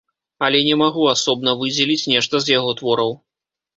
[0.45, 3.11] Але не магу асобна выдзеліць нешта з яго твораў.